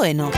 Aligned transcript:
Bueno, 0.00 0.30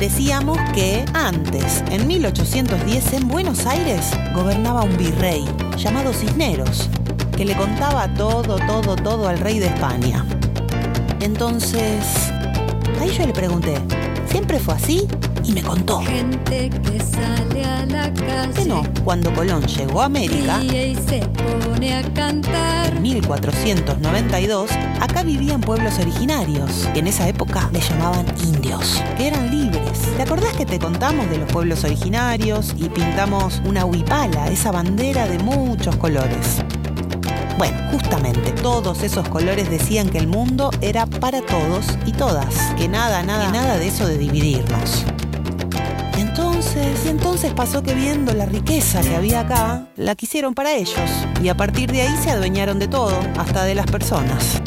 decíamos 0.00 0.58
que 0.74 1.04
antes, 1.14 1.84
en 1.92 2.04
1810, 2.08 3.12
en 3.12 3.28
Buenos 3.28 3.64
Aires, 3.64 4.10
gobernaba 4.34 4.82
un 4.82 4.96
virrey 4.96 5.44
llamado 5.76 6.12
Cisneros, 6.12 6.90
que 7.36 7.44
le 7.44 7.54
contaba 7.56 8.12
todo, 8.14 8.56
todo, 8.66 8.96
todo 8.96 9.28
al 9.28 9.38
rey 9.38 9.60
de 9.60 9.66
España. 9.66 10.26
Entonces, 11.20 12.32
ahí 13.00 13.16
yo 13.16 13.24
le 13.24 13.32
pregunté, 13.32 13.76
¿siempre 14.28 14.58
fue 14.58 14.74
así? 14.74 15.06
Y 15.44 15.52
me 15.52 15.62
contó. 15.62 16.00
Gente 16.00 16.70
que 16.70 17.00
sale 17.00 17.64
a 17.64 17.84
la 17.86 18.12
calle. 18.14 18.52
Que 18.54 18.64
no, 18.64 18.82
cuando 19.04 19.32
Colón 19.34 19.62
llegó 19.66 20.00
a 20.00 20.06
América, 20.06 20.58
ríe 20.60 20.88
y 20.88 20.94
se 20.94 21.20
pone 21.20 21.94
a 21.94 22.02
cantar. 22.14 22.94
en 22.96 23.02
1492, 23.02 24.70
acá 25.00 25.22
vivían 25.22 25.60
pueblos 25.60 25.98
originarios, 25.98 26.88
que 26.94 27.00
en 27.00 27.08
esa 27.08 27.28
época 27.28 27.68
le 27.72 27.80
llamaban 27.80 28.26
indios, 28.42 29.02
que 29.18 29.28
eran 29.28 29.50
libres. 29.50 30.00
¿Te 30.16 30.22
acordás 30.22 30.54
que 30.54 30.64
te 30.64 30.78
contamos 30.78 31.28
de 31.28 31.38
los 31.38 31.52
pueblos 31.52 31.84
originarios 31.84 32.74
y 32.78 32.88
pintamos 32.88 33.60
una 33.66 33.84
huipala, 33.84 34.48
esa 34.48 34.72
bandera 34.72 35.26
de 35.26 35.38
muchos 35.40 35.96
colores? 35.96 36.62
Bueno, 37.58 37.76
justamente, 37.92 38.50
todos 38.62 39.02
esos 39.02 39.28
colores 39.28 39.70
decían 39.70 40.08
que 40.08 40.18
el 40.18 40.26
mundo 40.26 40.70
era 40.80 41.06
para 41.06 41.40
todos 41.40 41.86
y 42.04 42.12
todas, 42.12 42.54
que 42.76 42.88
nada, 42.88 43.22
nada, 43.22 43.50
nada 43.50 43.76
de 43.76 43.88
eso 43.88 44.06
de 44.06 44.18
dividirnos. 44.18 45.04
Entonces, 46.76 47.06
y 47.06 47.08
entonces 47.08 47.52
pasó 47.52 47.84
que 47.84 47.94
viendo 47.94 48.32
la 48.32 48.46
riqueza 48.46 49.00
que 49.00 49.14
había 49.14 49.40
acá, 49.40 49.86
la 49.96 50.16
quisieron 50.16 50.54
para 50.54 50.72
ellos. 50.72 50.98
Y 51.40 51.48
a 51.48 51.56
partir 51.56 51.92
de 51.92 52.02
ahí 52.02 52.16
se 52.20 52.32
adueñaron 52.32 52.80
de 52.80 52.88
todo, 52.88 53.16
hasta 53.38 53.64
de 53.64 53.76
las 53.76 53.86
personas. 53.86 54.60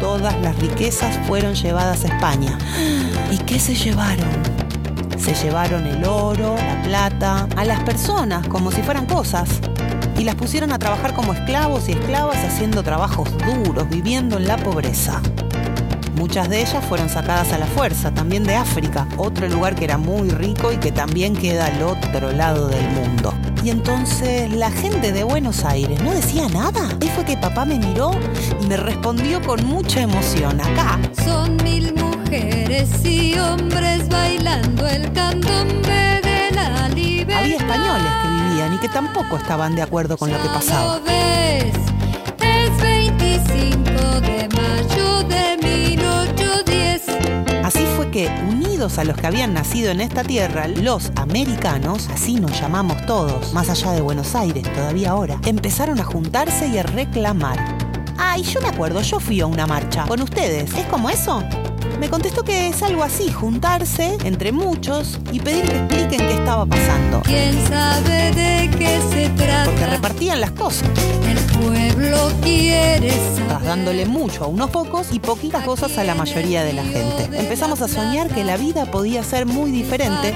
Todas 0.00 0.40
las 0.40 0.58
riquezas 0.58 1.18
fueron 1.26 1.54
llevadas 1.54 2.04
a 2.04 2.08
España. 2.08 2.56
¿Y 3.30 3.36
qué 3.36 3.60
se 3.60 3.74
llevaron? 3.74 4.28
Se 5.18 5.34
llevaron 5.34 5.86
el 5.86 6.04
oro, 6.04 6.56
la 6.56 6.82
plata, 6.82 7.48
a 7.54 7.64
las 7.66 7.82
personas 7.82 8.48
como 8.48 8.72
si 8.72 8.80
fueran 8.80 9.04
cosas. 9.04 9.50
Y 10.16 10.24
las 10.24 10.36
pusieron 10.36 10.72
a 10.72 10.78
trabajar 10.78 11.12
como 11.12 11.34
esclavos 11.34 11.86
y 11.90 11.92
esclavas 11.92 12.38
haciendo 12.38 12.82
trabajos 12.82 13.28
duros, 13.44 13.86
viviendo 13.90 14.38
en 14.38 14.48
la 14.48 14.56
pobreza. 14.56 15.20
Muchas 16.16 16.48
de 16.48 16.60
ellas 16.60 16.84
fueron 16.88 17.08
sacadas 17.08 17.52
a 17.52 17.58
la 17.58 17.66
fuerza, 17.66 18.12
también 18.12 18.44
de 18.44 18.54
África, 18.54 19.06
otro 19.16 19.48
lugar 19.48 19.74
que 19.74 19.84
era 19.84 19.98
muy 19.98 20.30
rico 20.30 20.72
y 20.72 20.76
que 20.76 20.92
también 20.92 21.34
queda 21.36 21.66
al 21.66 21.82
otro 21.82 22.32
lado 22.32 22.68
del 22.68 22.88
mundo. 22.90 23.34
Y 23.62 23.70
entonces 23.70 24.52
la 24.52 24.70
gente 24.70 25.12
de 25.12 25.24
Buenos 25.24 25.64
Aires 25.64 26.00
no 26.02 26.12
decía 26.12 26.48
nada. 26.48 26.88
Ahí 27.00 27.08
fue 27.14 27.24
que 27.24 27.36
papá 27.36 27.64
me 27.64 27.78
miró 27.78 28.12
y 28.60 28.66
me 28.66 28.76
respondió 28.76 29.40
con 29.42 29.64
mucha 29.66 30.02
emoción. 30.02 30.60
Acá, 30.60 30.98
Son 31.24 31.56
mil 31.64 31.94
mujeres 31.94 32.90
y 33.04 33.38
hombres 33.38 34.08
bailando 34.08 34.86
el 34.86 35.10
candombe 35.12 36.20
de 36.22 36.50
la 36.54 36.88
libertad. 36.90 37.42
había 37.42 37.56
españoles 37.56 38.12
que 38.22 38.28
vivían 38.28 38.74
y 38.74 38.78
que 38.78 38.88
tampoco 38.88 39.36
estaban 39.36 39.74
de 39.74 39.82
acuerdo 39.82 40.16
con 40.16 40.30
lo 40.30 40.40
que 40.40 40.48
pasaba. 40.48 40.98
¿Lo 40.98 41.04
ves? 41.04 41.72
Que, 48.14 48.30
unidos 48.48 48.98
a 48.98 49.04
los 49.04 49.16
que 49.16 49.26
habían 49.26 49.54
nacido 49.54 49.90
en 49.90 50.00
esta 50.00 50.22
tierra, 50.22 50.68
los 50.68 51.10
americanos, 51.16 52.08
así 52.14 52.36
nos 52.36 52.60
llamamos 52.60 53.04
todos, 53.06 53.52
más 53.52 53.68
allá 53.70 53.90
de 53.90 54.02
Buenos 54.02 54.36
Aires, 54.36 54.62
todavía 54.72 55.10
ahora, 55.10 55.40
empezaron 55.44 55.98
a 55.98 56.04
juntarse 56.04 56.68
y 56.68 56.78
a 56.78 56.84
reclamar. 56.84 57.58
Ah, 58.16 58.38
y 58.38 58.44
yo 58.44 58.60
me 58.60 58.68
acuerdo, 58.68 59.02
yo 59.02 59.18
fui 59.18 59.40
a 59.40 59.46
una 59.46 59.66
marcha 59.66 60.04
con 60.06 60.22
ustedes. 60.22 60.72
¿Es 60.74 60.86
como 60.86 61.10
eso? 61.10 61.42
Me 61.98 62.08
contestó 62.08 62.44
que 62.44 62.68
es 62.68 62.84
algo 62.84 63.02
así, 63.02 63.32
juntarse 63.32 64.16
entre 64.22 64.52
muchos 64.52 65.18
y 65.32 65.40
pedir 65.40 65.64
que 65.68 65.76
expliquen 65.76 66.18
qué 66.28 66.34
estaba 66.34 66.64
pasando. 66.66 67.20
¿Quién 67.22 67.66
sabe 67.66 68.30
de 68.30 68.70
qué 68.78 69.00
se 69.12 69.28
trata? 69.30 69.64
Porque 69.64 69.86
repartían 69.86 70.40
las 70.40 70.52
cosas, 70.52 70.88
El 71.28 71.38
pueblo 71.58 72.23
saber. 73.10 73.64
dándole 73.64 74.06
mucho 74.06 74.44
a 74.44 74.46
unos 74.46 74.70
pocos 74.70 75.08
y 75.12 75.18
poquitas 75.18 75.64
cosas 75.64 75.96
a 75.98 76.04
la 76.04 76.14
mayoría 76.14 76.64
de 76.64 76.72
la 76.72 76.84
gente. 76.84 77.28
Empezamos 77.32 77.80
a 77.82 77.88
soñar 77.88 78.28
que 78.28 78.44
la 78.44 78.56
vida 78.56 78.86
podía 78.86 79.22
ser 79.22 79.46
muy 79.46 79.70
diferente 79.70 80.34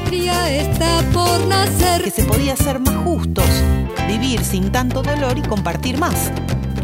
que 2.02 2.10
se 2.10 2.24
podía 2.24 2.56
ser 2.56 2.80
más 2.80 2.96
justos, 3.04 3.44
vivir 4.06 4.44
sin 4.44 4.72
tanto 4.72 5.02
dolor 5.02 5.36
y 5.36 5.42
compartir 5.42 5.98
más. 5.98 6.30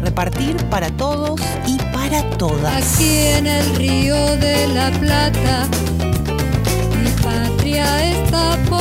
Repartir 0.01 0.55
para 0.65 0.89
todos 0.91 1.39
y 1.65 1.77
para 1.91 2.21
todas. 2.37 2.93
Aquí 2.93 3.17
en 3.17 3.47
el 3.47 3.75
río 3.75 4.37
de 4.37 4.67
la 4.67 4.91
Plata, 4.91 5.67
mi 7.01 7.09
patria 7.23 8.11
está 8.11 8.57
por. 8.69 8.74